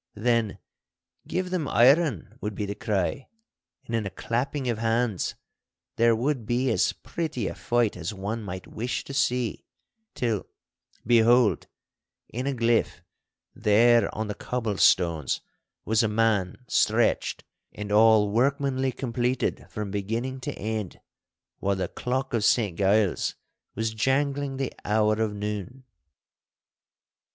Then 0.15 0.57
'Give 1.27 1.51
them 1.51 1.67
iron!' 1.67 2.35
would 2.41 2.55
be 2.55 2.65
the 2.65 2.73
cry; 2.73 3.27
and 3.85 3.95
in 3.95 4.07
a 4.07 4.09
clapping 4.09 4.67
of 4.67 4.79
hands 4.79 5.35
there 5.95 6.15
would 6.15 6.47
be 6.47 6.71
as 6.71 6.91
pretty 6.91 7.47
a 7.47 7.53
fight 7.53 7.95
as 7.95 8.11
one 8.11 8.41
might 8.41 8.65
wish 8.65 9.03
to 9.03 9.13
see—till, 9.13 10.47
behold, 11.05 11.67
in 12.29 12.47
a 12.47 12.53
gliff, 12.55 13.03
there 13.53 14.09
on 14.15 14.27
the 14.27 14.33
cobble 14.33 14.79
stones 14.79 15.39
was 15.85 16.01
a 16.01 16.07
man 16.07 16.57
stretched, 16.67 17.43
and 17.71 17.91
all 17.91 18.31
workmanly 18.31 18.91
completed 18.91 19.67
from 19.69 19.91
beginning 19.91 20.39
to 20.39 20.53
end, 20.53 20.99
while 21.59 21.75
the 21.75 21.87
clock 21.87 22.33
of 22.33 22.43
St 22.43 22.75
Giles' 22.75 23.35
was 23.75 23.93
jangling 23.93 24.57
the 24.57 24.73
hour 24.83 25.21
of 25.21 25.35
noon. 25.35 25.83